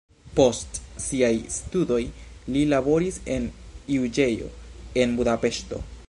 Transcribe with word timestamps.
Post 0.37 0.77
siaj 1.03 1.29
studoj 1.57 1.99
li 2.55 2.63
laboris 2.71 3.19
en 3.35 3.45
juĝejo 3.97 4.49
en 5.05 5.17
Budapeŝto. 5.21 5.83